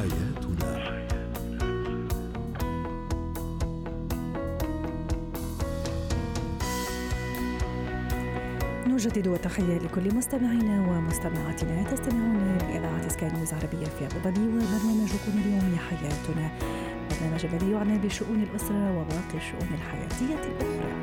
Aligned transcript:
حياتنا. 0.00 0.70
نجدد 8.86 9.28
وتحية 9.28 9.78
لكل 9.78 10.14
مستمعينا 10.14 10.80
ومستمعاتنا 10.80 11.82
تستمعون 11.82 12.58
لإذاعة 12.58 13.08
سكاي 13.08 13.30
نيوز 13.32 13.52
عربية 13.52 13.86
في 13.86 14.06
أبو 14.06 14.18
ظبي 14.24 14.40
وبرنامجكم 14.40 15.32
اليومي 15.44 15.76
حياتنا. 15.76 16.50
البرنامج 17.10 17.46
الذي 17.46 17.70
يعنى 17.70 17.98
بشؤون 17.98 18.42
الأسرة 18.42 18.98
وباقي 18.98 19.36
الشؤون 19.36 19.68
الحياتية 19.74 20.40
الأخرى. 20.60 21.00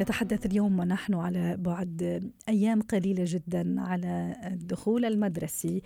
نتحدث 0.00 0.46
اليوم 0.46 0.80
ونحن 0.80 1.14
على 1.14 1.56
بعد 1.56 2.30
أيام 2.48 2.82
قليلة 2.82 3.24
جدا 3.26 3.80
على 3.80 4.36
الدخول 4.44 5.04
المدرسي. 5.04 5.82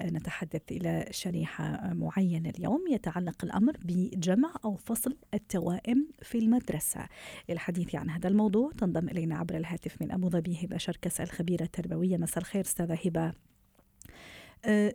نتحدث 0.00 0.62
إلى 0.70 1.06
شريحة 1.10 1.94
معينة 1.94 2.52
اليوم. 2.58 2.84
يتعلق 2.90 3.44
الأمر 3.44 3.76
بجمع 3.84 4.54
أو 4.64 4.76
فصل 4.76 5.16
التوائم 5.34 6.08
في 6.22 6.38
المدرسة. 6.38 7.06
للحديث 7.48 7.94
عن 7.94 8.10
هذا 8.10 8.28
الموضوع 8.28 8.70
تنضم 8.78 9.08
إلينا 9.08 9.36
عبر 9.36 9.56
الهاتف 9.56 10.02
من 10.02 10.12
أبو 10.12 10.28
ظبي 10.28 10.64
هبة 10.64 10.76
شركس 10.76 11.20
الخبيرة 11.20 11.62
التربوية. 11.62 12.16
مساء 12.16 12.38
الخير 12.38 12.64
أستاذة 12.64 12.98
هبة. 13.04 13.32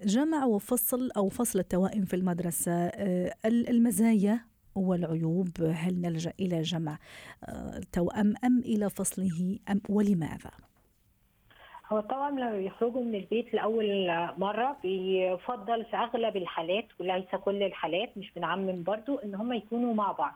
جمع 0.04 0.46
وفصل 0.46 1.10
أو 1.18 1.30
فصل 1.30 1.60
التوائم 1.60 2.06
في 2.06 2.16
المدرسة 2.16 2.86
المزايا 3.46 4.40
والعيوب؟ 4.78 5.50
هل 5.62 6.02
نلجأ 6.02 6.34
إلى 6.40 6.62
جمع 6.62 6.98
آه، 7.44 7.82
أم 8.46 8.60
إلى 8.66 8.90
فصله 8.90 9.60
أم 9.70 9.82
ولماذا؟ 9.90 10.52
هو 11.92 12.00
طبعا 12.00 12.32
لما 12.32 12.58
بيخرجوا 12.58 13.04
من 13.04 13.16
البيت 13.16 13.54
لأول 13.54 14.08
مرة 14.38 14.78
بيفضل 14.84 15.86
في 15.86 15.98
أغلب 15.98 16.38
الحالات 16.38 16.86
وليس 17.00 17.36
كل 17.46 17.64
الحالات 17.64 18.18
مش 18.18 18.32
بنعمم 18.36 18.84
برضو 18.84 19.16
إن 19.16 19.36
هم 19.36 19.54
يكونوا 19.54 19.94
مع 19.94 20.12
بعض. 20.12 20.36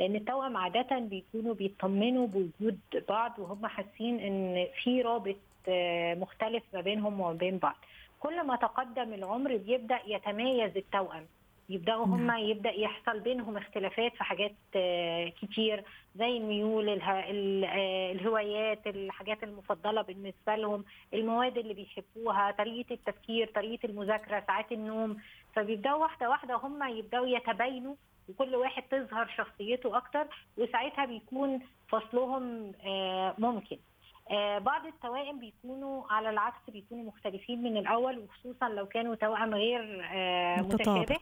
لأن 0.00 0.16
التوأم 0.16 0.56
عادة 0.56 0.98
بيكونوا 0.98 1.54
بيطمنوا 1.54 2.26
بوجود 2.26 2.78
بعض 3.08 3.38
وهم 3.38 3.66
حاسين 3.66 4.20
إن 4.20 4.66
في 4.82 5.02
رابط 5.02 5.36
آه، 5.68 6.14
مختلف 6.14 6.62
ما 6.74 6.80
بينهم 6.80 7.20
وما 7.20 7.32
بين 7.32 7.58
بعض. 7.58 7.76
كل 8.20 8.46
ما 8.46 8.56
تقدم 8.56 9.12
العمر 9.14 9.56
بيبدأ 9.56 9.98
يتميز 10.06 10.76
التوأم. 10.76 11.26
يبدأوا 11.70 12.04
هم 12.04 12.26
نعم. 12.26 12.38
يبدأ 12.38 12.70
يحصل 12.70 13.20
بينهم 13.20 13.56
اختلافات 13.56 14.12
في 14.16 14.24
حاجات 14.24 14.54
آه، 14.76 15.28
كتير 15.28 15.84
زي 16.16 16.36
الميول 16.36 16.88
آه، 16.88 17.24
الهوايات 18.12 18.86
الحاجات 18.86 19.42
المفضلة 19.42 20.02
بالنسبة 20.02 20.56
لهم 20.56 20.84
المواد 21.14 21.58
اللي 21.58 21.74
بيحبوها 21.74 22.50
طريقة 22.50 22.94
التفكير 22.94 23.50
طريقة 23.54 23.86
المذاكرة 23.86 24.44
ساعات 24.46 24.72
النوم. 24.72 25.16
فبيبدأوا 25.54 26.02
واحدة 26.02 26.30
واحدة 26.30 26.56
هم 26.56 26.88
يبدأوا 26.88 27.26
يتباينوا 27.26 27.94
وكل 28.28 28.56
واحد 28.56 28.82
تظهر 28.82 29.34
شخصيته 29.36 29.96
أكتر 29.96 30.26
وساعتها 30.58 31.04
بيكون 31.04 31.60
فصلهم 31.88 32.72
آه، 32.86 33.34
ممكن. 33.38 33.78
بعض 34.58 34.86
التوائم 34.86 35.38
بيكونوا 35.38 36.02
على 36.10 36.30
العكس 36.30 36.70
بيكونوا 36.70 37.04
مختلفين 37.04 37.62
من 37.62 37.76
الأول 37.76 38.18
وخصوصا 38.18 38.68
لو 38.68 38.86
كانوا 38.86 39.14
توأم 39.14 39.54
غير 39.54 39.82
متشابه. 40.62 41.18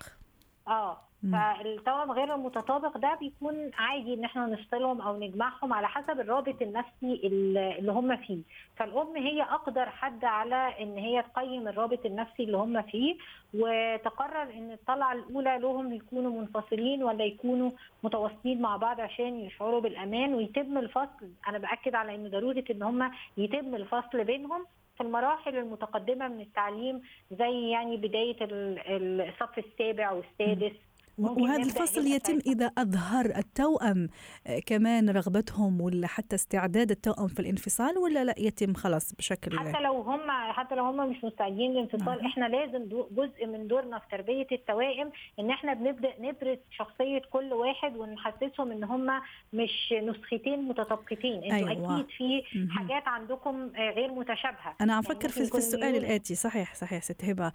آه. 0.68 0.96
فالتوأم 1.32 2.12
غير 2.12 2.34
المتطابق 2.34 2.98
ده 2.98 3.14
بيكون 3.20 3.70
عادي 3.78 4.14
إن 4.14 4.24
إحنا 4.24 4.46
نفصلهم 4.46 5.00
أو 5.00 5.16
نجمعهم 5.18 5.72
على 5.72 5.88
حسب 5.88 6.20
الرابط 6.20 6.62
النفسي 6.62 7.20
اللي 7.24 7.92
هم 7.92 8.16
فيه. 8.16 8.38
فالأم 8.76 9.16
هي 9.16 9.42
أقدر 9.42 9.90
حد 9.90 10.24
على 10.24 10.74
إن 10.82 10.98
هي 10.98 11.22
تقيم 11.22 11.68
الرابط 11.68 12.06
النفسي 12.06 12.42
اللي 12.44 12.56
هم 12.56 12.82
فيه 12.82 13.16
وتقرر 13.54 14.42
إن 14.42 14.72
الطلعة 14.72 15.12
الأولى 15.12 15.58
لهم 15.58 15.92
يكونوا 15.92 16.40
منفصلين 16.40 17.02
ولا 17.02 17.24
يكونوا 17.24 17.70
متواصلين 18.02 18.60
مع 18.62 18.76
بعض 18.76 19.00
عشان 19.00 19.40
يشعروا 19.40 19.80
بالأمان 19.80 20.34
ويتم 20.34 20.78
الفصل. 20.78 21.28
أنا 21.48 21.58
بأكد 21.58 21.94
على 21.94 22.14
إن 22.14 22.30
ضرورة 22.30 22.64
إن 22.70 22.82
هم 22.82 23.10
يتم 23.36 23.74
الفصل 23.74 24.24
بينهم 24.24 24.64
في 24.98 25.04
المراحل 25.04 25.56
المتقدمة 25.56 26.28
من 26.28 26.40
التعليم 26.40 27.02
زي 27.30 27.70
يعني 27.70 27.96
بداية 27.96 28.36
الصف 28.42 29.58
السابع 29.58 30.12
والسادس. 30.12 30.76
وهذا 31.18 31.62
الفصل 31.62 32.06
يتم 32.06 32.38
إذا 32.46 32.66
أظهر 32.78 33.26
التوأم. 33.26 34.08
آه، 34.46 34.58
كمان 34.66 35.10
رغبتهم 35.10 35.80
ولا 35.80 36.06
حتى 36.06 36.36
استعداد 36.36 36.90
التوأم 36.90 37.28
في 37.28 37.40
الانفصال 37.40 37.98
ولا 37.98 38.24
لا؟ 38.24 38.34
يتم 38.38 38.74
خلاص 38.74 39.14
بشكل 39.14 39.58
حتى 39.58 39.82
لو 39.82 40.00
هم 40.00 40.30
حتى 40.52 40.74
لو 40.74 40.84
هم 40.84 41.10
مش 41.10 41.24
مستعدين 41.24 41.72
للانفصال 41.72 42.26
إحنا 42.26 42.44
لازم 42.44 42.88
جزء 43.10 43.46
من 43.46 43.68
دورنا 43.68 43.98
في 43.98 44.04
تربية 44.10 44.46
التوائم 44.52 45.10
إن 45.38 45.50
إحنا 45.50 45.74
بنبدأ 45.74 46.12
نبرز 46.20 46.58
شخصية 46.70 47.22
كل 47.32 47.52
واحد 47.52 47.96
ونحسسهم 47.96 48.72
إن 48.72 48.84
هم 48.84 49.20
مش 49.52 49.94
نسختين 50.02 50.62
متطابقتين. 50.62 51.42
أنتوا 51.44 51.68
أيوة. 51.68 52.00
أكيد 52.00 52.06
في 52.16 52.42
حاجات 52.70 53.08
عندكم 53.08 53.70
آه، 53.76 53.90
غير 53.90 54.12
متشابهة. 54.12 54.76
أنا 54.80 54.92
عم 54.92 55.02
يعني 55.02 55.18
فكر 55.18 55.28
في, 55.28 55.46
في 55.46 55.58
السؤال 55.58 55.96
الآتي. 55.96 56.34
صحيح 56.34 56.74
صحيح 56.74 57.02
ست 57.02 57.24
هبة. 57.24 57.52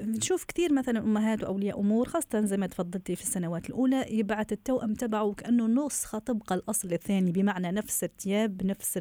بنشوف 0.00 0.42
آه، 0.42 0.46
كثير 0.46 0.72
مثلا 0.72 0.98
أمهات 0.98 1.42
وأولياء 1.42 1.80
أمور 1.80 2.08
خاصة 2.08 2.40
زي 2.40 2.56
ما 2.56 2.66
تفضلت 2.66 3.03
في 3.12 3.22
السنوات 3.22 3.70
الأولى 3.70 4.06
يبعث 4.10 4.52
التوأم 4.52 4.94
تبعه 4.94 5.32
كأنه 5.32 5.86
نسخة 5.86 6.18
طبق 6.18 6.52
الأصل 6.52 6.92
الثاني 6.92 7.32
بمعنى 7.32 7.70
نفس 7.70 8.04
الثياب 8.04 8.66
نفس 8.66 9.00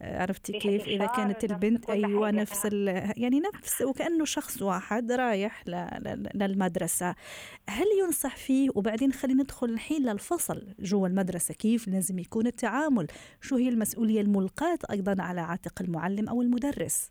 عرفتي 0.00 0.52
كيف؟ 0.52 0.88
إذا 0.88 1.06
كانت 1.06 1.44
البنت 1.44 1.90
أيوة 1.90 2.30
نفس 2.30 2.64
يعني 3.16 3.40
نفس 3.54 3.82
وكأنه 3.82 4.24
شخص 4.24 4.62
واحد 4.62 5.12
رايح 5.12 5.64
للمدرسة. 6.34 7.14
هل 7.68 7.86
ينصح 8.04 8.36
فيه؟ 8.36 8.70
وبعدين 8.74 9.12
خلينا 9.12 9.42
ندخل 9.42 9.70
الحين 9.70 10.02
للفصل 10.02 10.66
جوا 10.78 11.08
المدرسة 11.08 11.54
كيف 11.54 11.88
لازم 11.88 12.18
يكون 12.18 12.46
التعامل؟ 12.46 13.06
شو 13.40 13.56
هي 13.56 13.68
المسؤولية 13.68 14.20
الملقاة 14.20 14.78
أيضا 14.90 15.22
على 15.22 15.40
عاتق 15.40 15.82
المعلم 15.82 16.28
أو 16.28 16.42
المدرس؟ 16.42 17.10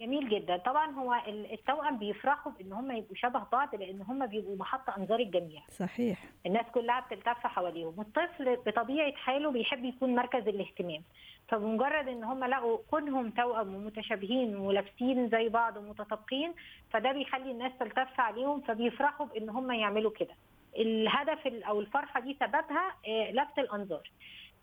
جميل 0.00 0.28
جدا. 0.28 0.56
طبعا 0.56 0.90
هو 0.94 1.14
التوأم 1.28 1.98
بيفرحوا 1.98 2.52
بإن 2.52 2.72
هم 2.72 2.90
يبقوا 2.90 3.14
شبه 3.16 3.42
بعض 3.52 3.74
لإن 3.74 4.02
هم 4.02 4.26
بيبقوا 4.26 4.56
محط 4.56 4.90
أنظار 4.98 5.20
الجميع. 5.20 5.62
صحيح. 5.70 6.18
الناس 6.46 6.66
كلها 6.74 7.00
بتلتف 7.00 7.46
حواليهم. 7.46 7.94
والطفل 7.98 8.56
بطبيعة 8.66 9.12
حاله 9.12 9.50
بيحب 9.50 9.84
يكون 9.84 10.14
مركز 10.14 10.48
الاهتمام. 10.48 11.02
فبمجرد 11.48 12.08
إن 12.08 12.24
هم 12.24 12.44
لقوا 12.44 12.78
كونهم 12.90 13.30
توأم 13.30 13.74
ومتشابهين 13.74 14.56
ولابسين 14.56 15.28
زي 15.28 15.48
بعض 15.48 15.76
ومتطابقين 15.76 16.52
فده 16.90 17.12
بيخلي 17.12 17.50
الناس 17.50 17.72
تلتف 17.80 18.20
عليهم 18.20 18.60
فبيفرحوا 18.60 19.26
بإن 19.26 19.50
هم 19.50 19.72
يعملوا 19.72 20.10
كده. 20.10 20.34
الهدف 20.76 21.46
أو 21.46 21.80
الفرحة 21.80 22.20
دي 22.20 22.36
سببها 22.40 22.94
آه، 23.08 23.30
لفت 23.30 23.58
الأنظار. 23.58 24.10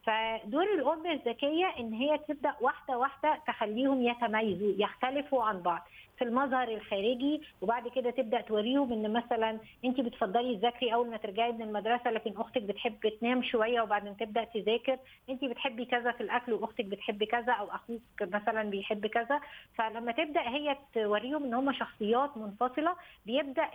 فدور 0.06 0.64
الأم 0.74 1.06
الذكية 1.06 1.66
إن 1.80 1.94
هي 1.94 2.18
تبدأ 2.18 2.54
واحدة 2.62 2.98
واحدة 2.98 3.40
تخليهم 3.48 4.02
يتميزوا 4.02 4.74
يختلفوا 4.78 5.44
عن 5.44 5.62
بعض 5.62 5.88
في 6.18 6.24
المظهر 6.24 6.68
الخارجي 6.68 7.42
وبعد 7.62 7.88
كده 7.88 8.10
تبدأ 8.12 8.42
توريهم 8.42 8.94
إن 8.94 9.14
مثلا 9.14 9.60
انت 9.86 10.02
بتفضلي 10.02 10.56
تذاكري 10.56 10.94
أول 10.94 11.10
ما 11.10 11.18
ترجعي 11.18 11.52
من 11.52 11.62
المدرسة 11.62 12.12
لكن 12.12 12.34
أختك 12.38 12.62
بتحب 12.62 13.00
تنام 13.22 13.44
شوية 13.44 13.82
وبعدين 13.82 14.18
تبدأ 14.18 14.44
تذاكر 14.44 14.98
انت 15.30 15.46
بتحبي 15.46 15.86
كذا 15.86 16.12
في 16.12 16.22
الأكل 16.22 16.54
وأختك 16.54 16.86
بتحب 16.86 17.24
كذا 17.24 17.54
أو 17.54 17.66
أخوك 17.72 18.02
مثلا 18.22 18.64
بيحب 18.64 19.08
كذا. 19.08 19.40
فلما 19.76 20.12
تبدأ 20.12 20.42
هي 20.42 20.78
توريهم 20.94 21.44
إن 21.44 21.54
هم 21.54 21.74
شخصيات 21.74 22.38
منفصلة 22.38 22.96
بيبدأ 23.26 23.70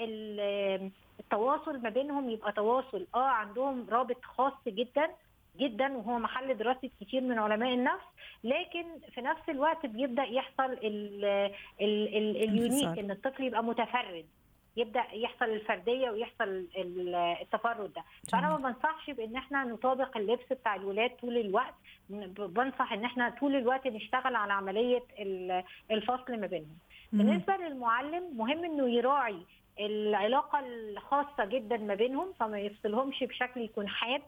التواصل 1.20 1.82
ما 1.82 1.88
بينهم 1.90 2.30
يبقى 2.30 2.52
تواصل. 2.52 3.06
آه 3.14 3.28
عندهم 3.28 3.86
رابط 3.90 4.24
خاص 4.24 4.52
جدا 4.66 5.10
جدا 5.58 5.96
وهو 5.96 6.18
محل 6.18 6.56
دراسة 6.56 6.90
كتير 7.00 7.20
من 7.20 7.38
علماء 7.38 7.74
النفس 7.74 8.04
لكن 8.44 8.84
في 9.14 9.20
نفس 9.20 9.48
الوقت 9.48 9.86
بيبدأ 9.86 10.22
يحصل 10.22 10.72
اليونيك 11.80 12.98
إن 12.98 13.10
الطفل 13.10 13.44
يبقى 13.44 13.64
متفرد 13.64 14.26
يبدأ 14.76 15.04
يحصل 15.12 15.44
الفردية 15.44 16.10
ويحصل 16.10 16.66
التفرد 17.42 17.92
ده. 17.92 18.04
فأنا 18.32 18.48
ما 18.48 18.68
بنصحش 18.68 19.10
بإن 19.10 19.36
إحنا 19.36 19.64
نطابق 19.64 20.16
اللبس 20.16 20.44
بتاع 20.52 20.74
الولاد 20.74 21.10
طول 21.10 21.36
الوقت 21.38 21.74
بنصح 22.10 22.92
إن 22.92 23.04
إحنا 23.04 23.30
طول 23.40 23.56
الوقت 23.56 23.86
نشتغل 23.86 24.34
على 24.36 24.52
عملية 24.52 25.02
الفصل 25.90 26.40
ما 26.40 26.46
بينهم. 26.46 26.76
بالنسبة 27.12 27.56
للمعلم 27.56 28.36
مهم 28.36 28.64
إنه 28.64 28.88
يراعي 28.90 29.36
العلاقة 29.80 30.58
الخاصة 30.66 31.44
جدا 31.44 31.76
ما 31.76 31.94
بينهم 31.94 32.32
فما 32.40 32.60
يفصلهمش 32.60 33.24
بشكل 33.24 33.60
يكون 33.60 33.88
حاد. 33.88 34.22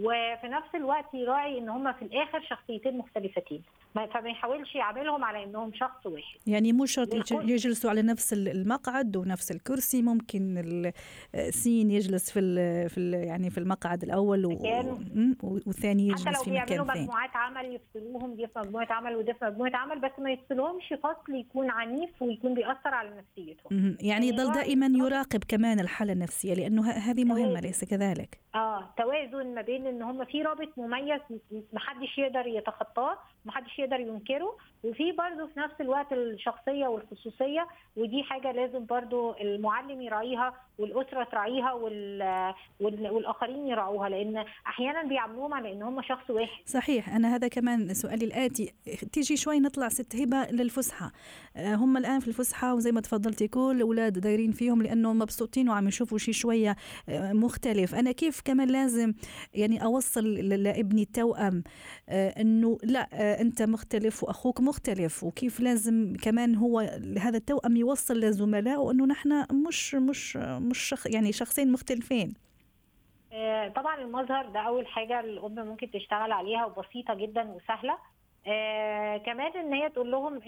وفي 0.00 0.48
نفس 0.48 0.74
الوقت 0.74 1.14
يراعي 1.14 1.58
إن 1.58 1.68
هم 1.68 1.92
في 1.92 2.02
الآخر 2.02 2.40
شخصيتين 2.42 2.98
مختلفتين. 2.98 3.62
فما 3.94 4.30
يحاولش 4.30 4.74
يعاملهم 4.74 5.24
على 5.24 5.44
إنهم 5.44 5.72
شخص 5.74 6.06
واحد. 6.06 6.38
يعني 6.46 6.72
مو 6.72 6.86
شرط 6.86 7.32
يجلسوا 7.32 7.90
على 7.90 8.02
نفس 8.02 8.32
المقعد 8.32 9.16
ونفس 9.16 9.50
الكرسي 9.50 10.02
ممكن 10.02 10.62
السين 11.34 11.90
يجلس 11.90 12.32
في 12.32 12.40
ال 12.40 12.88
في 12.90 13.00
ال 13.00 13.14
يعني 13.14 13.50
في 13.50 13.58
المقعد 13.58 14.02
الأول 14.02 14.46
و... 14.46 14.50
والثاني 15.42 16.08
يجلس 16.08 16.22
في 16.22 16.28
مكان 16.28 16.44
ثاني. 16.44 16.60
حتى 16.60 16.76
لو 16.76 16.84
بيعملوا 16.84 17.02
مجموعات 17.02 17.36
عمل 17.36 17.74
يفصلوهم 17.74 18.34
دي 18.34 18.46
في 18.46 18.58
مجموعة 18.58 18.92
عمل 18.92 19.16
ودي 19.16 19.34
في 19.34 19.44
مجموعة 19.44 19.76
عمل 19.76 20.00
بس 20.00 20.10
ما 20.18 20.30
يفصلوهمش 20.30 20.94
فصل 21.02 21.34
يكون 21.34 21.70
عنيف 21.70 22.22
ويكون 22.22 22.54
بيأثر 22.54 22.94
على 22.94 23.10
نفسيتهم. 23.10 23.66
يعني, 23.70 23.96
يعني 24.00 24.28
يضل 24.28 24.52
دائما 24.52 24.86
يراقب 24.86 25.44
كمان 25.48 25.80
الحالة 25.80 26.12
النفسية 26.12 26.54
لأنه 26.54 26.90
هذه 26.90 27.24
مهمة 27.24 27.60
ليس 27.60 27.84
كذلك. 27.84 28.38
آه 28.54 28.94
توازن 28.98 29.54
ما 29.54 29.62
بين 29.62 29.86
إن 29.90 30.02
هم 30.02 30.24
في 30.24 30.42
رابط 30.42 30.68
مميز 30.76 31.20
محدش 31.72 32.18
يقدر 32.18 32.46
يتخطاه 32.46 33.18
محدش 33.44 33.78
يقدر 33.78 34.00
ينكره 34.00 34.56
وفي 34.84 35.12
برضه 35.12 35.46
في 35.46 35.60
نفس 35.60 35.74
الوقت 35.80 36.12
الشخصية 36.12 36.86
والخصوصية 36.86 37.68
ودي 37.96 38.22
حاجة 38.22 38.52
لازم 38.52 38.86
برضه 38.86 39.36
المعلم 39.40 40.02
يراعيها 40.02 40.54
والأسرة 40.78 41.24
تراعيها 41.24 41.72
والآخرين 42.80 43.66
يراعوها 43.66 44.08
لأن 44.08 44.44
أحيانا 44.66 45.02
بيعاملوهم 45.02 45.54
على 45.54 45.72
إن 45.72 45.82
هم 45.82 46.02
شخص 46.02 46.30
واحد. 46.30 46.62
صحيح 46.66 47.14
أنا 47.14 47.34
هذا 47.34 47.48
كمان 47.48 47.94
سؤالي 47.94 48.24
الآتي. 48.24 48.72
تيجي 49.12 49.36
شوي 49.36 49.60
نطلع 49.60 49.88
ست 49.88 50.16
هبة 50.16 50.46
للفسحه 50.50 51.12
آه، 51.56 51.74
هم 51.74 51.96
الآن 51.96 52.20
في 52.20 52.28
الفسحه 52.28 52.74
وزي 52.74 52.92
ما 52.92 53.00
تفضلتي 53.00 53.48
كل 53.48 53.72
الاولاد 53.76 54.18
دايرين 54.18 54.52
فيهم 54.52 54.82
لأنه 54.82 55.12
مبسوطين 55.12 55.68
وعم 55.68 55.88
يشوفوا 55.88 56.18
شيء 56.18 56.34
شوية 56.34 56.76
آه، 57.08 57.32
مختلف. 57.32 57.94
أنا 57.94 58.12
كيف 58.12 58.40
كمان 58.44 58.68
لازم 58.68 59.14
يعني 59.54 59.69
أوصل 59.78 60.34
لابني 60.34 61.02
التوأم 61.02 61.62
آه، 62.08 62.28
إنه 62.40 62.78
لا 62.82 63.40
أنت 63.40 63.62
مختلف 63.62 64.24
وأخوك 64.24 64.60
مختلف 64.60 65.24
وكيف 65.24 65.60
لازم 65.60 66.16
كمان 66.22 66.54
هو 66.54 66.80
هذا 67.18 67.36
التوأم 67.36 67.76
يوصل 67.76 68.14
لزملائه 68.20 68.90
انه 68.90 69.06
نحن 69.06 69.46
مش 69.68 69.94
مش 69.94 70.36
مش 70.36 70.78
شخ 70.78 71.06
يعني 71.06 71.32
شخصين 71.32 71.72
مختلفين. 71.72 72.34
آه، 73.32 73.68
طبعا 73.68 74.00
المظهر 74.00 74.48
ده 74.48 74.60
أول 74.60 74.86
حاجة 74.86 75.20
الأم 75.20 75.54
ممكن 75.54 75.90
تشتغل 75.90 76.32
عليها 76.32 76.66
وبسيطة 76.66 77.14
جدا 77.14 77.42
وسهلة. 77.42 77.98
آه 78.46 79.16
كمان 79.16 79.52
إن 79.56 79.72
هي 79.72 79.88
تقول 79.88 80.10
لهم 80.10 80.40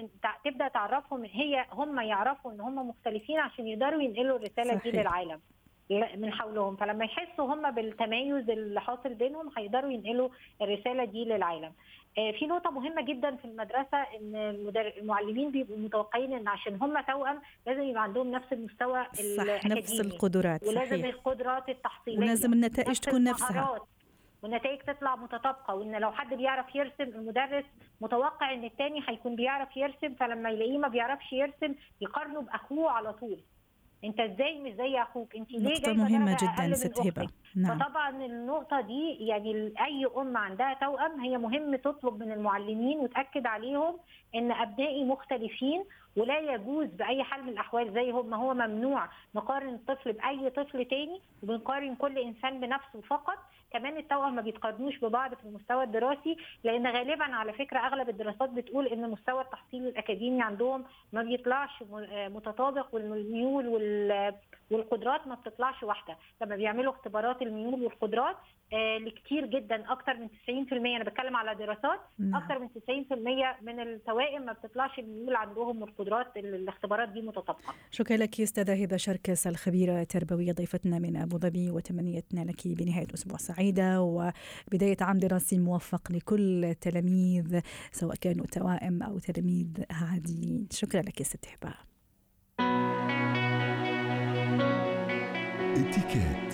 تبدأ 0.44 0.68
تعرفهم 0.68 1.24
هي 1.24 1.66
هم 1.72 2.00
يعرفوا 2.00 2.52
إن 2.52 2.60
هم 2.60 2.88
مختلفين 2.88 3.38
عشان 3.38 3.66
يقدروا 3.66 4.02
ينقلوا 4.02 4.36
الرسالة 4.38 4.78
صحيح. 4.78 4.82
دي 4.82 4.90
للعالم. 4.90 5.40
من 5.90 6.32
حولهم. 6.32 6.76
فلما 6.76 7.04
يحسوا 7.04 7.54
هم 7.54 7.70
بالتمايز 7.70 8.50
اللي 8.50 8.80
حاصل 8.80 9.14
بينهم 9.14 9.50
هيقدروا 9.56 9.90
ينقلوا 9.90 10.28
الرسالة 10.62 11.04
دي 11.04 11.24
للعالم. 11.24 11.72
آه، 12.18 12.30
في 12.30 12.46
نقطة 12.46 12.70
مهمة 12.70 13.02
جدا 13.02 13.36
في 13.36 13.44
المدرسة 13.44 13.98
إن 13.98 14.36
المعلمين 14.98 15.50
بيبقوا 15.50 15.78
متوقعين 15.78 16.32
إن 16.34 16.48
عشان 16.48 16.74
هم 16.82 17.00
توأم 17.00 17.40
لازم 17.66 17.82
يبقى 17.82 18.02
عندهم 18.02 18.30
نفس 18.30 18.52
المستوى 18.52 19.06
صح 19.36 19.66
نفس 19.66 20.00
القدرات 20.00 20.62
ولازم 20.64 20.96
صحيح. 21.00 21.06
القدرات 21.14 21.68
التحصيلية. 21.68 22.18
ولازم 22.18 22.52
النتائج 22.52 22.98
تكون 22.98 23.24
نفسها. 23.24 23.78
والنتائج 24.42 24.78
تطلع 24.78 25.16
متطابقة 25.16 25.74
وإن 25.74 25.96
لو 26.00 26.12
حد 26.12 26.34
بيعرف 26.34 26.74
يرسم 26.74 27.02
المدرس 27.02 27.64
متوقع 28.00 28.54
إن 28.54 28.64
الثاني 28.64 29.02
هيكون 29.08 29.36
بيعرف 29.36 29.76
يرسم 29.76 30.14
فلما 30.14 30.50
يلاقيه 30.50 30.78
ما 30.78 30.88
بيعرفش 30.88 31.32
يرسم 31.32 31.74
يقارنه 32.00 32.40
بأخوه 32.40 32.90
على 32.90 33.12
طول. 33.12 33.40
انت 34.04 34.20
إزاي 34.20 34.60
مش 34.60 34.72
زي 34.72 35.02
أخوك؟ 35.02 35.36
انت 35.36 35.52
ليه 35.52 35.78
نقطة 35.78 35.92
مهمة 35.92 36.36
جدا 36.42 36.74
ست 36.74 37.00
هبة. 37.00 37.28
نعم. 37.56 37.78
فطبعا 37.78 38.10
النقطة 38.26 38.80
دي 38.80 39.26
يعني 39.26 39.72
أي 39.80 40.06
أم 40.16 40.36
عندها 40.36 40.74
توأم 40.74 41.20
هي 41.20 41.38
مهم 41.38 41.76
تطلب 41.76 42.22
من 42.22 42.32
المعلمين 42.32 42.98
وتأكد 42.98 43.46
عليهم 43.46 43.96
إن 44.34 44.52
أبنائي 44.52 45.04
مختلفين 45.04 45.84
ولا 46.16 46.38
يجوز 46.38 46.86
بأي 46.86 47.22
حال 47.22 47.42
من 47.42 47.48
الأحوال 47.48 47.92
زي 47.94 48.12
ما 48.12 48.36
هو 48.36 48.54
ممنوع 48.54 49.08
نقارن 49.34 49.74
الطفل 49.74 50.12
بأي 50.12 50.50
طفل 50.50 50.84
تاني 50.84 51.20
وبنقارن 51.42 51.94
كل 51.94 52.18
إنسان 52.18 52.60
بنفسه 52.60 53.00
فقط. 53.08 53.38
كمان 53.72 53.96
التوأم 53.96 54.34
ما 54.34 54.42
بيتقارنوش 54.42 54.98
ببعض 55.04 55.34
في 55.34 55.44
المستوى 55.44 55.84
الدراسي 55.84 56.36
لأن 56.64 56.86
غالبا 56.86 57.24
على 57.24 57.52
فكرة 57.52 57.78
أغلب 57.78 58.08
الدراسات 58.08 58.50
بتقول 58.50 58.86
إن 58.86 59.10
مستوى 59.10 59.40
التحصيل 59.42 59.86
الأكاديمي 59.86 60.42
عندهم 60.42 60.84
ما 61.12 61.22
بيطلعش 61.22 61.70
متطابق 62.12 62.94
والميول 62.94 63.66
والقدرات 64.70 65.26
ما 65.26 65.34
بتطلعش 65.34 65.82
واحدة. 65.82 66.16
لما 66.42 66.56
بيعملوا 66.56 66.92
اختبارات 66.92 67.42
الميول 67.42 67.82
والقدرات 67.82 68.36
آه 68.72 68.98
لكتير 68.98 69.46
جدا 69.46 69.92
أكتر 69.92 70.14
من 70.16 70.28
90% 70.28 70.72
أنا 70.72 71.04
بتكلم 71.04 71.36
على 71.36 71.54
دراسات. 71.54 72.00
أكتر 72.34 72.58
من 72.58 72.68
90% 72.68 73.62
من 73.62 73.80
التوائم 73.80 74.42
ما 74.42 74.52
بتطلعش 74.52 74.98
الميول 74.98 75.36
عندهم 75.36 75.82
والقدرات 75.82 76.36
الاختبارات 76.36 77.08
دي 77.08 77.22
متطابقة. 77.22 77.74
شكرا 77.90 78.16
لك 78.16 78.40
أستاذة 78.40 78.82
هبة 78.84 78.96
شركس 78.96 79.46
الخبيرة 79.46 80.00
التربوية 80.00 80.52
ضيفتنا 80.52 80.98
من 80.98 81.16
أبو 81.16 81.38
ظبي 81.38 81.70
وتمنيتنا 81.70 82.40
لك 82.40 82.68
بنهاية 82.68 83.06
أسبوع 83.14 83.36
سعيده 83.62 84.02
وبداية 84.02 84.96
عام 85.00 85.18
دراسي 85.18 85.58
موفق 85.58 86.12
لكل 86.12 86.64
التلاميذ 86.64 87.60
سواء 87.92 88.16
كانوا 88.16 88.46
توائم 88.46 89.02
أو 89.02 89.18
تلاميذ 89.18 89.66
عاديين. 89.90 90.66
شكرا 90.70 91.02
لك 91.02 91.22
ست 91.22 91.44
هبه 91.46 91.74
اتكات 95.76 96.51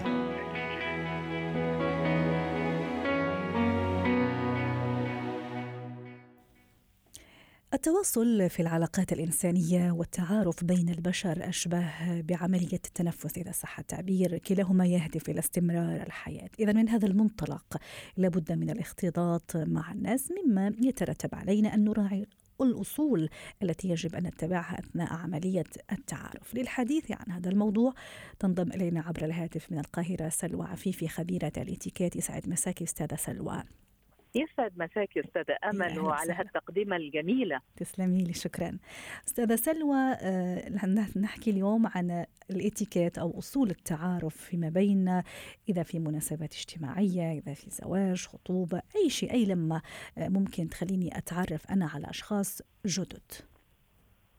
التواصل 7.79 8.51
في 8.51 8.63
العلاقات 8.63 9.13
الإنسانية 9.13 9.93
والتعارف 9.93 10.65
بين 10.65 10.89
البشر 10.89 11.49
أشبه 11.49 11.91
بعملية 12.21 12.81
التنفس 12.87 13.39
إذا 13.39 13.53
صح 13.53 13.79
التعبير 13.79 14.39
كلاهما 14.39 14.87
يهدف 14.87 15.29
إلى 15.29 15.39
استمرار 15.39 16.03
الحياة. 16.03 16.51
إذا 16.61 16.73
من 16.73 16.89
هذا 16.89 17.07
المنطلق 17.07 17.77
لابد 18.17 18.53
من 18.53 18.71
الاختلاط 18.71 19.57
مع 19.57 19.93
الناس 19.93 20.33
مما 20.33 20.73
يترتب 20.81 21.35
علينا 21.35 21.75
أن 21.75 21.85
نراعي 21.85 22.27
الأصول 22.61 23.29
التي 23.63 23.89
يجب 23.89 24.15
أن 24.15 24.27
نتبعها 24.27 24.79
أثناء 24.79 25.13
عملية 25.13 25.65
التعارف. 25.93 26.55
للحديث 26.55 27.11
عن 27.11 27.33
هذا 27.33 27.51
الموضوع 27.51 27.95
تنضم 28.39 28.73
إلينا 28.73 29.01
عبر 29.01 29.25
الهاتف 29.25 29.73
من 29.73 29.79
القاهرة 29.79 30.29
سلوى 30.29 30.67
عفيفي 30.67 31.09
خبيرة 31.09 31.53
الاتيكيت 31.57 32.17
يسعد 32.17 32.49
مساكي 32.49 32.85
أستاذة 32.85 33.17
سلوى. 33.17 33.63
يسعد 34.35 34.73
مساك 34.77 35.19
أستاذة 35.19 35.57
أمل 35.65 35.99
وعلى 36.01 36.33
هالتقديمه 36.33 36.97
الجميلة. 36.97 37.61
تسلمي 37.77 38.25
لي 38.25 38.33
شكرا. 38.33 38.79
أستاذة 39.27 39.57
سلوى 39.57 39.99
آه 39.99 40.87
نحكي 41.17 41.51
اليوم 41.51 41.87
عن 41.87 42.27
الإتيكيت 42.51 43.19
أو 43.19 43.39
أصول 43.39 43.71
التعارف 43.71 44.37
فيما 44.37 44.69
بيننا 44.69 45.25
إذا 45.69 45.83
في 45.83 45.99
مناسبات 45.99 46.55
اجتماعية 46.55 47.33
إذا 47.39 47.55
في 47.55 47.71
زواج 47.71 48.27
خطوبة 48.27 48.83
أي 48.97 49.11
شيء 49.11 49.33
أي 49.33 49.45
لما 49.45 49.83
آه 50.19 50.29
ممكن 50.29 50.69
تخليني 50.69 51.19
أتعرف 51.19 51.71
أنا 51.71 51.87
على 51.87 52.11
أشخاص 52.11 52.63
جدد. 52.87 53.33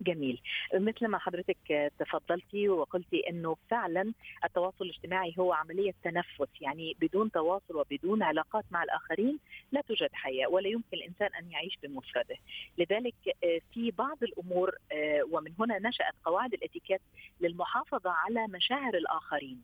جميل. 0.02 0.42
مثل 0.74 1.08
ما 1.08 1.18
حضرتك 1.18 1.92
تفضلتي 2.00 2.70
وقلتي 2.70 3.30
إنه 3.30 3.56
فعلا 3.70 4.14
التواصل 4.46 4.86
الاجتماعي 4.86 5.36
هو 5.40 5.54
عملية 5.54 5.94
تنفس 6.04 6.62
يعني 6.62 6.96
بدون 7.02 7.32
تواصل 7.32 7.76
وبدون 7.76 8.24
علاقات 8.24 8.66
مع 8.72 8.84
الآخرين 8.84 9.40
لا 9.72 9.82
توجد 9.82 10.10
حياة 10.14 10.48
ولا 10.48 10.68
يمكن 10.68 10.98
الإنسان 10.98 11.30
أن 11.40 11.52
يعيش 11.52 11.78
بمفرده. 11.84 12.36
لذلك 12.78 13.16
آه، 13.44 13.60
في 13.74 13.92
بعض 13.92 14.24
الأمور 14.24 14.76
آه، 14.92 15.24
ومن 15.32 15.54
هنا 15.60 15.80
نشأت 15.80 16.14
قواعد 16.26 16.54
الإتيكيت 16.54 17.02
للمحافظة 17.42 18.10
على 18.10 18.48
مشاعر 18.48 18.94
الآخرين. 18.94 19.62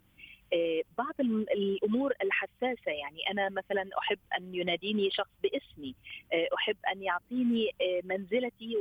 آه، 0.54 0.82
بعض 0.98 1.14
الأمور 1.20 2.14
الحساسة 2.24 2.92
يعني 2.92 3.30
أنا 3.32 3.50
مثلا 3.50 3.90
أحب 4.00 4.20
أن 4.38 4.56
يناديني 4.56 5.12
شخص 5.12 5.30
باسمي 5.44 5.96
أحب 6.56 6.78
أن 6.92 7.04
يعطيني 7.04 7.72
منزلتي 8.04 8.76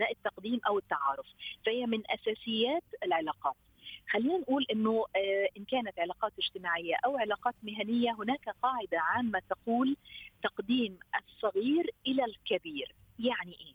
أثناء 0.00 0.12
التقديم 0.12 0.60
أو 0.66 0.78
التعارف 0.78 1.26
فهي 1.66 1.86
من 1.86 2.02
أساسيات 2.10 2.82
العلاقات. 3.04 3.54
خلينا 4.10 4.38
نقول 4.38 4.66
إنه 4.72 5.06
إن 5.56 5.64
كانت 5.64 5.98
علاقات 5.98 6.32
اجتماعية 6.38 6.94
أو 7.04 7.16
علاقات 7.18 7.54
مهنية 7.62 8.12
هناك 8.18 8.48
قاعدة 8.62 9.00
عامة 9.00 9.42
تقول 9.50 9.96
تقديم 10.42 10.98
الصغير 11.18 11.90
إلى 12.06 12.24
الكبير. 12.24 12.94
يعني 13.18 13.56
إيه؟ 13.60 13.74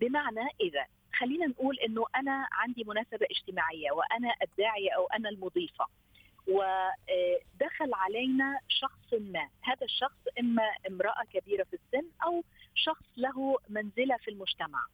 بمعنى 0.00 0.48
إذا 0.60 0.86
خلينا 1.14 1.46
نقول 1.46 1.78
إنه 1.78 2.04
أنا 2.16 2.48
عندي 2.52 2.84
مناسبة 2.84 3.26
اجتماعية 3.30 3.92
وأنا 3.92 4.34
الداعيه 4.42 4.90
أو 4.90 5.06
أنا 5.06 5.28
المضيفة 5.28 5.86
ودخل 6.46 7.94
علينا 7.94 8.58
شخص 8.68 9.12
ما. 9.12 9.48
هذا 9.62 9.84
الشخص 9.84 10.20
إما 10.40 10.62
امرأة 10.88 11.24
كبيرة 11.32 11.64
في 11.64 11.76
السن 11.76 12.08
أو 12.24 12.44
شخص 12.74 13.06
له 13.16 13.58
منزلة 13.68 14.16
في 14.16 14.30
المجتمع. 14.30 14.86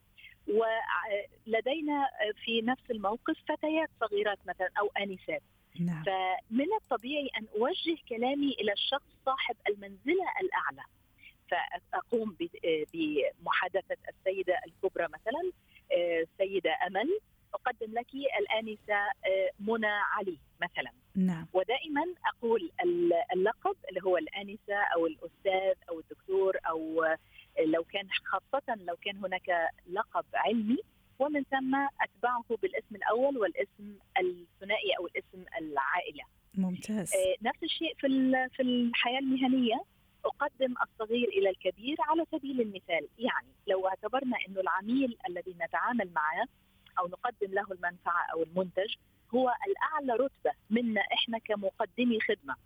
ولدينا 0.49 2.09
في 2.45 2.63
نفس 2.63 2.91
الموقف 2.91 3.37
فتيات 3.49 3.91
صغيرات 4.01 4.39
مثلا 4.47 4.71
أو 4.79 4.91
آنسات. 5.01 5.43
نعم. 5.81 6.03
فمن 6.03 6.73
الطبيعي 6.83 7.31
أن 7.39 7.47
أوجه 7.57 7.97
كلامي 8.09 8.53
إلى 8.61 8.73
الشخص 8.73 9.11
صاحب 9.27 9.57
المنزلة 9.69 10.27
الأعلى. 10.41 10.83
فأقوم 11.51 12.37
بمحادثة 12.95 13.97
السيدة 14.09 14.61
الكبرى 14.67 15.05
مثلا 15.05 15.53
السيده 15.93 16.77
أمل 16.87 17.21
أقدم 17.55 17.93
لك 17.93 18.15
الآنسة 18.41 18.97
منى 19.61 19.87
علي 19.87 20.39
مثلا. 20.63 20.93
نعم. 21.15 21.47
ودائما 21.53 22.05
أقول 22.27 22.71
اللقب 23.33 23.77
اللي 23.89 24.01
هو 24.05 24.17
الآنسة 24.17 24.77
أو 24.95 25.07
الأستاذ 25.07 25.75
أو 25.89 26.01
الدكتور 26.01 26.57
أو 26.69 27.05
لو 27.67 27.85
كان 27.85 28.09
خاصة 28.25 28.75
لو 28.75 28.97
كان 28.97 29.17
هناك 29.17 29.71
لقب 29.93 30.25
علمي 30.35 30.79
ومن 31.19 31.43
ثم 31.43 31.75
أتبعه 32.01 32.45
بالاسم 32.63 32.95
الأول 32.95 33.39
والاسم 33.39 33.99
الثنائي 34.21 34.93
أو 34.99 35.07
الاسم 35.07 35.45
العائلة. 35.59 36.25
ممتاز. 36.55 37.13
نفس 37.43 37.63
الشيء 37.63 37.95
في 37.95 38.09
في 38.53 38.63
الحياة 38.63 39.19
المهنية 39.19 39.81
أقدم 40.25 40.75
الصغير 40.83 41.29
إلى 41.29 41.51
الكبير 41.51 41.97
على 42.01 42.25
سبيل 42.33 42.61
المثال، 42.61 43.09
يعني 43.19 43.49
لو 43.67 43.89
اعتبرنا 43.89 44.37
إنه 44.49 44.61
العميل 44.61 45.17
الذي 45.29 45.55
نتعامل 45.61 46.11
معه 46.13 46.47
أو 46.99 47.09
نقدم 47.09 47.55
له 47.55 47.67
المنفعة 47.73 48.27
أو 48.33 48.43
المنتج 48.43 48.95
هو 49.35 49.53
الأعلى 49.69 50.13
رتبة 50.13 50.53
منا 50.71 51.01
إحنا 51.01 51.39
كمقدمي 51.39 52.21
خدمة 52.21 52.57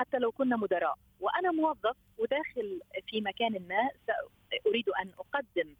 حتى 0.00 0.18
لو 0.18 0.32
كنا 0.32 0.56
مدراء. 0.56 0.98
وأنا 1.20 1.50
موظف 1.50 1.96
وداخل 2.18 2.80
في 3.06 3.20
مكان 3.20 3.52
ما 3.68 3.90
اريد 4.66 4.88
أن 4.88 5.10
أقدم 5.18 5.74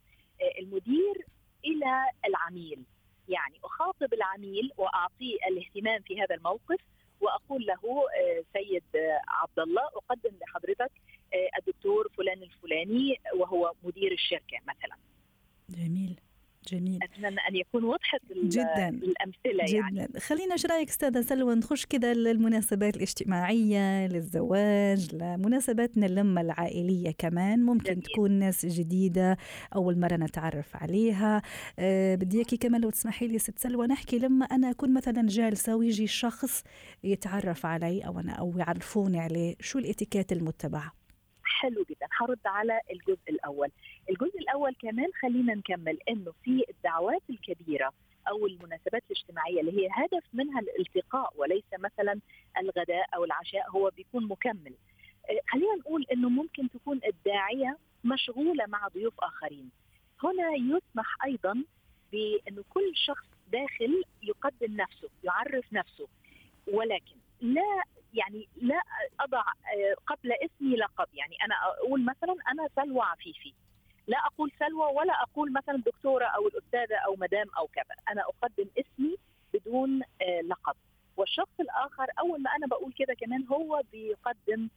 المدير 0.59 1.27
إلى 1.65 2.05
العميل. 2.27 2.85
يعني 3.29 3.59
أخاطب 3.65 4.15
العميل 4.15 4.71
واعطيه 4.77 5.37
الاهتمام 5.49 6.03
في 6.03 6.23
هذا 6.23 6.35
الموقف 6.35 6.81
وأقول 7.21 7.67
له 7.67 7.81
سيد 8.53 8.85
عبد 9.29 9.59
الله 9.59 9.83
أقدم 9.83 10.31
لحضرتك 10.41 10.91
الدكتور 11.59 12.09
فلان 12.17 12.43
الفلاني 12.43 13.21
وهو 13.35 13.73
مدير 13.83 14.13
الشركة 14.13 14.59
مثلا. 14.63 14.97
جميل. 15.71 16.21
جميل. 16.69 16.99
أتمنى 17.03 17.41
أن 17.49 17.57
يكون 17.57 17.85
وضحت 17.85 18.21
جدا. 18.33 18.89
الأمثلة 18.89 19.65
جدا. 19.65 19.79
يعني 19.79 20.09
خلينا 20.19 20.53
إيش 20.53 20.67
رأيك 20.67 20.89
أستاذة 20.89 21.21
سلوى 21.21 21.55
نخش 21.55 21.87
كذا 21.87 22.15
للمناسبات 22.15 22.97
الاجتماعية 22.97 24.07
للزواج 24.07 25.15
لمناسباتنا 25.15 26.07
اللمة 26.07 26.41
العائلية 26.41 27.11
كمان. 27.19 27.63
ممكن 27.63 27.93
جميل. 27.93 28.03
تكون 28.03 28.31
ناس 28.31 28.67
جديدة 28.67 29.37
أول 29.75 29.99
مرة 29.99 30.17
نتعرف 30.17 30.77
عليها. 30.77 31.43
أه 31.79 32.15
بدي 32.15 32.37
إياكي 32.37 32.57
كمان 32.57 32.81
لو 32.81 32.91
تسمحي 32.91 33.27
لي 33.27 33.39
ست 33.39 33.59
سلوى 33.59 33.87
نحكي 33.87 34.19
لما 34.19 34.45
أنا 34.45 34.71
أكون 34.71 34.95
مثلا 34.95 35.27
جالسة 35.27 35.77
ويجي 35.77 36.07
شخص 36.07 36.65
يتعرف 37.05 37.67
علي 37.67 38.01
أو 38.01 38.21
أنا 38.21 38.33
أو 38.33 38.59
يعرفوني 38.59 39.21
عليه 39.21 39.55
شو 39.61 39.79
الإتيكيت 39.79 40.33
المتبعه 40.33 40.93
حلو 41.45 41.85
جدا. 41.91 42.07
هرد 42.21 42.39
على 42.47 42.81
الجزء 42.91 43.31
الأول. 43.31 43.69
الجزء 44.11 44.39
الأول 44.39 44.75
كمان 44.83 45.09
خلينا 45.23 45.55
نكمل 45.55 45.99
إنه 46.09 46.33
في 46.45 46.65
الدعوات 46.71 47.23
الكبيرة 47.31 47.93
أو 48.29 48.47
المناسبات 48.47 49.03
الاجتماعية 49.11 49.61
اللي 49.61 49.83
هي 49.83 49.89
هدف 49.93 50.25
منها 50.33 50.61
الالتقاء 50.61 51.33
وليس 51.37 51.65
مثلا 51.79 52.21
الغداء 52.59 53.07
أو 53.15 53.25
العشاء 53.25 53.71
هو 53.71 53.91
بيكون 53.97 54.29
مكمل. 54.29 54.75
خلينا 55.49 55.75
نقول 55.75 56.07
إنه 56.13 56.29
ممكن 56.29 56.71
تكون 56.71 57.01
الداعية 57.07 57.79
مشغولة 58.05 58.67
مع 58.67 58.89
ضيوف 58.89 59.15
آخرين. 59.21 59.71
هنا 60.25 60.51
يسمح 60.55 61.25
أيضا 61.25 61.65
بإنه 62.13 62.65
كل 62.71 62.93
شخص 62.95 63.27
داخل 63.53 64.05
يقدم 64.23 64.77
نفسه 64.77 65.09
يعرف 65.25 65.73
نفسه. 65.73 66.09
ولكن 66.73 67.17
لا 67.41 67.83
يعني 68.15 68.49
لا 68.57 68.83
أضع 69.21 69.43
قبل 70.07 70.33
اسمي 70.33 70.77
لقب. 70.77 71.07
يعني 71.15 71.37
أنا 71.45 71.55
أقول 71.65 72.05
مثلا 72.05 72.37
أنا 72.53 72.69
سلوى 72.77 73.03
عفيفي. 73.03 73.55
لا 74.11 74.19
أقول 74.27 74.53
سلوى 74.59 74.93
ولا 74.93 75.13
أقول 75.23 75.53
مثلا 75.53 75.77
دكتورة 75.77 76.25
أو 76.25 76.49
الأستاذة 76.49 76.97
أو 76.97 77.17
مدام 77.17 77.47
أو 77.59 77.67
كذا. 77.67 77.95
أنا 78.09 78.23
أقدم 78.23 78.67
اسمي 78.79 79.17
بدون 79.55 80.03
لقب. 80.45 80.77
والشخص 81.17 81.61
الآخر 81.61 82.07
أول 82.19 82.43
ما 82.43 82.51
أنا 82.57 82.67
بقول 82.67 82.93
كده 82.93 83.15
كمان 83.15 83.47
هو 83.47 83.83
بيقدم 83.93 84.69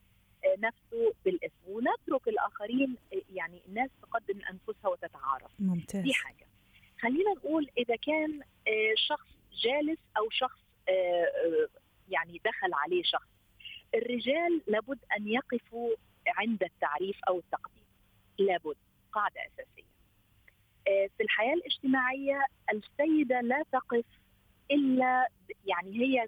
نفسه 0.60 1.14
بالاسم. 1.26 1.54
ونترك 1.68 2.28
الآخرين 2.28 2.98
يعني 3.34 3.62
الناس 3.68 3.90
تقدم 4.02 4.40
أنفسها 4.50 4.90
وتتعارف. 4.90 5.52
ممتاز. 5.60 6.02
دي 6.04 6.14
حاجة. 6.14 6.48
خلينا 7.02 7.32
نقول 7.32 7.70
إذا 7.78 7.96
كان 7.96 8.42
شخص 8.96 9.28
جالس 9.54 10.00
أو 10.18 10.30
شخص 10.30 10.60
يعني 12.10 12.42
دخل 12.46 12.74
عليه 12.74 13.04
شخص. 13.04 13.30
الرجال 13.96 14.62
لابد 14.68 15.00
أن 15.18 15.28
يقفوا 15.28 15.90
عند 16.28 16.64
التعريف 16.64 17.18
أو 17.28 17.40
التقديم. 17.40 17.84
لابد. 18.40 18.76
قاعدة 19.14 19.42
أساسية. 19.42 19.84
في 20.86 21.24
الحياة 21.24 21.54
الاجتماعية 21.54 22.46
السيدة 22.74 23.42
لا 23.42 23.64
تقف 23.72 24.06
إلا 24.72 25.28
يعني 25.66 25.98
هي 26.00 26.28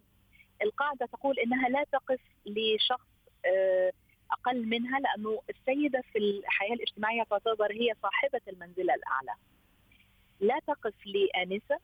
القاعدة 0.61 1.05
تقول 1.05 1.39
إنها 1.39 1.69
لا 1.69 1.83
تقف 1.91 2.19
لشخص 2.45 3.07
أقل 4.31 4.65
منها 4.65 4.99
لأنه 4.99 5.41
السيدة 5.49 6.01
في 6.13 6.17
الحياة 6.17 6.73
الاجتماعية 6.73 7.23
تعتبر 7.23 7.71
هي 7.71 7.93
صاحبة 8.01 8.41
المنزله 8.47 8.93
الأعلى. 8.93 9.35
لا 10.39 10.59
تقف 10.67 10.93
لآنسة 11.05 11.79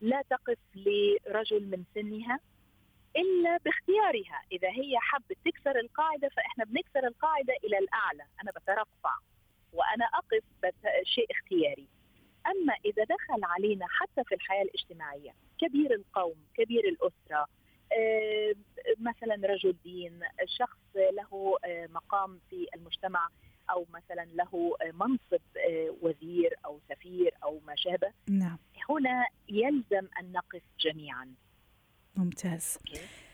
لا 0.00 0.22
تقف 0.30 0.58
لرجل 0.74 1.70
من 1.70 1.84
سنها 1.94 2.40
إلا 3.16 3.58
باختيارها. 3.64 4.42
إذا 4.52 4.68
هي 4.68 4.98
حبت 4.98 5.38
تكسر 5.44 5.78
القاعدة 5.78 6.28
فإحنا 6.28 6.64
بنكسر 6.64 7.06
القاعدة 7.06 7.54
إلى 7.64 7.78
الأعلى. 7.78 8.24
أنا 8.42 8.50
بترفع. 8.50 9.14
وأنا 9.72 10.04
أقف 10.04 10.44
بس 10.62 10.74
شيء 11.04 11.26
اختياري. 11.30 11.86
أما 12.46 12.74
إذا 12.84 13.04
دخل 13.04 13.44
علينا 13.44 13.86
حتى 13.88 14.24
في 14.24 14.34
الحياة 14.34 14.62
الاجتماعية 14.62 15.34
كبير 15.58 15.94
القوم 15.94 16.36
كبير 16.54 16.84
الأسرة 16.88 17.46
آه 17.92 18.54
مثلا 19.00 19.48
رجل 19.48 19.76
دين 19.84 20.20
شخص 20.46 20.78
له 20.96 21.56
آه 21.64 21.86
مقام 21.86 22.40
في 22.50 22.66
المجتمع 22.74 23.28
أو 23.70 23.86
مثلا 23.90 24.24
له 24.34 24.76
منصب 24.92 25.42
آه 25.56 25.94
وزير 26.02 26.56
أو 26.66 26.80
سفير 26.88 27.34
أو 27.44 27.60
ما 27.66 27.74
شابه 27.76 28.12
نعم. 28.30 28.58
هنا 28.90 29.26
يلزم 29.48 30.08
أن 30.20 30.32
نقف 30.32 30.62
جميعا. 30.80 31.34
ممتاز. 32.16 32.78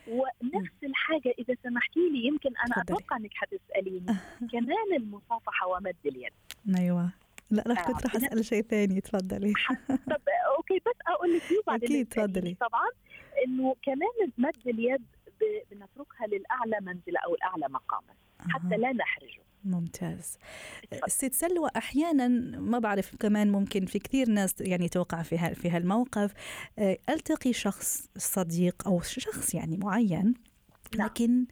ونفس 0.09 0.85
الحاجة 0.85 1.35
إذا 1.39 1.55
سمحتي 1.63 2.01
لي 2.13 2.27
يمكن 2.27 2.51
أنا 2.57 2.75
فضلي. 2.75 2.83
أتوقع 2.97 3.17
أنك 3.17 3.31
حتسأليني. 3.35 4.07
كمان 4.53 4.97
المصافحة 4.97 5.67
ومد 5.67 5.97
اليد. 6.07 6.33
أيوة. 6.79 7.11
لا 7.51 7.65
رح 7.67 7.87
كنت 7.87 8.07
رح 8.07 8.17
أسأل 8.17 8.45
شيء 8.45 8.63
ثاني. 8.63 9.01
تفضلي 9.01 9.53
طب 10.11 10.23
أوكي 10.57 10.79
بس 10.79 10.97
أقول 11.07 11.37
لك 11.37 11.43
وبعدين 11.63 11.89
أكيد 11.89 12.09
تفضلي 12.09 12.57
طبعا 12.61 12.89
إنه 13.47 13.77
كمان 13.83 14.33
مد 14.39 14.67
اليد 14.67 15.03
بنتركها 15.71 16.27
للأعلى 16.27 16.77
منزلة 16.81 17.21
أو 17.27 17.35
الأعلى 17.35 17.67
مقاما. 17.69 18.15
حتى 18.49 18.77
لا 18.77 18.93
نحرجه. 18.93 19.43
ممتاز. 19.69 20.39
ست 21.07 21.35
سلوى 21.35 21.71
أحيانا 21.77 22.29
ما 22.59 22.79
بعرف 22.79 23.17
كمان 23.17 23.53
ممكن 23.53 23.87
في 23.87 23.99
كثير 23.99 24.29
ناس 24.31 24.55
يعني 24.61 24.89
توقع 24.89 25.23
في 25.23 25.55
في 25.55 25.71
هالموقف 25.71 26.33
ألتقي 27.09 27.53
شخص 27.53 28.09
صديق 28.17 28.87
أو 28.87 29.01
شخص 29.01 29.55
يعني 29.55 29.77
معين 29.77 30.35
لكن 30.95 31.45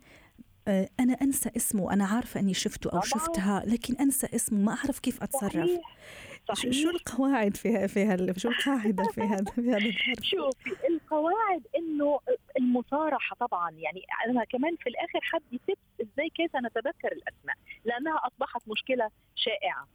أنا 1.01 1.13
أنسى 1.23 1.51
اسمه 1.57 1.93
أنا 1.93 2.05
عارفة 2.05 2.41
أني 2.41 2.55
شفته 2.55 2.91
أو 2.91 3.01
شفتها 3.01 3.63
لكن 3.67 3.95
أنسى 3.95 4.29
اسمه 4.35 4.59
ما 4.59 4.73
أعرف 4.73 4.99
كيف 4.99 5.23
أتصرف. 5.23 5.53
صحيح. 5.53 5.81
صحيح. 6.49 6.73
شو 6.73 6.91
القواعد 6.91 7.57
في 7.57 7.89
في 7.89 8.35
شو 8.37 8.49
القاعدة 8.49 9.05
في 9.05 9.21
هذا 9.21 9.45
في 9.55 9.71
هذا 9.71 9.91
شوفي 10.31 10.71
القواعد 11.07 11.67
إنه 11.77 12.21
المصارحة 12.59 13.37
طبعا 13.37 13.71
يعني 13.71 14.03
أنا 14.27 14.45
كمان 14.45 14.77
في 14.77 14.89
الآخر 14.89 15.21
حدي 15.23 15.61
تبس 15.69 16.01
إزاي 16.01 16.29
كيف 16.31 16.57
نتذكر 16.57 17.13
الأسماء 17.13 17.57
لأنها 17.85 18.21
أصبحت 18.27 18.69
مشكلة 18.69 19.11
شائعة. 19.35 19.89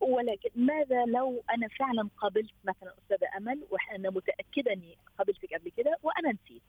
ولكن 0.00 0.50
ماذا 0.56 1.04
لو 1.04 1.42
أنا 1.54 1.68
فعلا 1.68 2.08
قابلت 2.16 2.50
مثلا 2.64 2.94
أستاذة 2.98 3.28
أمل 3.36 3.62
وأنا 3.70 4.10
متأكدة 4.10 4.72
إني 4.72 4.96
قابلتك 5.18 5.54
قبل 5.54 5.70
كده 5.76 5.96
وأنا 6.02 6.28
نسيت 6.32 6.62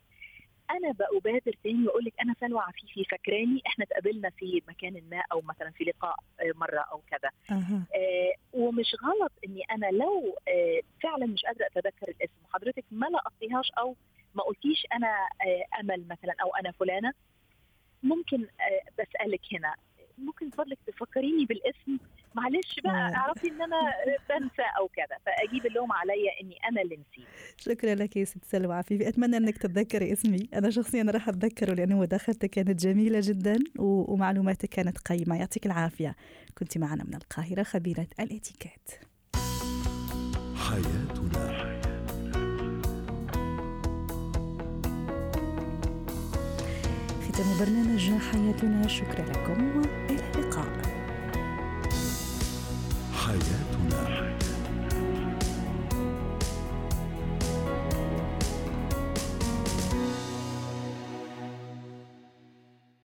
أنا 0.72 0.92
بأبادر 0.92 1.54
تاني 1.64 1.88
واقول 1.88 2.06
لك 2.06 2.14
أنا 2.22 2.36
سلوى 2.40 2.60
عفيفي 2.62 3.04
فاكراني؟ 3.04 3.62
إحنا 3.68 3.86
اتقابلنا 3.86 4.30
في 4.30 4.62
مكان 4.68 5.04
ما 5.12 5.24
أو 5.32 5.42
مثلا 5.42 5.72
في 5.72 5.84
لقاء 5.84 6.16
مرة 6.56 6.80
أو 6.92 7.02
كذا. 7.12 7.30
أه. 7.52 7.82
آه 7.96 8.34
ومش 8.54 8.96
غلط 9.04 9.32
إني 9.46 9.62
أنا 9.72 9.86
لو 9.86 10.38
آه 10.48 10.80
فعلا 11.04 11.26
مش 11.26 11.46
قادرة 11.46 11.66
أتذكر 11.66 12.08
الاسم 12.10 12.34
وحضرتك 12.46 12.84
ما 12.92 13.06
لقطتيهاش 13.06 13.72
أو 13.78 13.96
ما 14.36 14.44
قلتيش 14.44 14.86
أنا 14.94 15.08
آه 15.46 15.80
أمل 15.80 16.08
مثلا 16.08 16.34
أو 16.44 16.56
أنا 16.56 16.72
فلانة 16.72 17.14
ممكن 18.04 18.42
آه 18.44 18.82
بسألك 19.04 19.42
هنا. 19.54 19.76
ممكن 20.18 20.50
فضلك 20.50 20.78
تفكريني 20.88 21.46
بالاسم. 21.46 21.98
معلش 22.36 22.80
بقى 22.84 23.16
اعرفي 23.16 23.48
إن 23.48 23.62
أنا 23.62 23.78
بنسى 24.30 24.62
أو 24.80 24.88
كذا 24.88 25.18
فأجيب 25.26 25.66
اللوم 25.66 25.92
عليا 25.92 26.42
إني 26.42 26.58
أنا 26.70 26.82
اللي 26.82 26.96
نسيت. 26.96 27.28
شكرا 27.58 27.96
لك 27.96 28.18
يا 28.18 28.26
ست 28.26 28.46
سلوى. 28.46 28.76
عفيفي 28.76 29.08
أتمنى 29.08 29.38
إنك 29.38 29.58
تتذكري 29.58 30.14
اسمي. 30.14 30.50
أنا 30.54 30.70
شخصيا 30.70 31.04
راح 31.04 31.30
أتذكره 31.30 31.74
لأنه 31.74 32.00
مداخلتك 32.00 32.50
كانت 32.50 32.84
جميلة 32.84 33.20
جدا 33.24 33.60
ومعلوماتك 33.80 34.70
كانت 34.70 34.98
قيمة. 34.98 35.40
يعطيك 35.40 35.66
العافية. 35.66 36.16
كنت 36.58 36.78
معنا 36.78 37.04
من 37.04 37.16
القاهرة 37.16 37.64
خبيرة 37.64 38.08
الإتيكيت. 38.20 38.90
حياتنا. 40.56 41.74
ختام 47.22 47.60
برنامج 47.60 48.12
حياتنا. 48.12 48.88
شكرا 48.88 49.26
لكم. 49.26 50.03
Yeah. 53.34 53.73